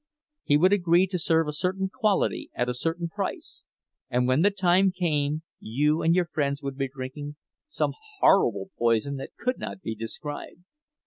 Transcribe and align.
He 0.43 0.57
would 0.57 0.73
agree 0.73 1.05
to 1.05 1.19
serve 1.19 1.47
a 1.47 1.51
certain 1.53 1.87
quality 1.87 2.49
at 2.55 2.67
a 2.67 2.73
certain 2.73 3.07
price, 3.07 3.65
and 4.09 4.27
when 4.27 4.41
the 4.41 4.49
time 4.49 4.91
came 4.91 5.43
you 5.59 6.01
and 6.01 6.15
your 6.15 6.25
friends 6.25 6.63
would 6.63 6.75
be 6.75 6.87
drinking 6.89 7.35
some 7.67 7.93
horrible 8.17 8.71
poison 8.79 9.17
that 9.17 9.35
could 9.37 9.59
not 9.59 9.83
be 9.83 9.93
described. 9.93 10.63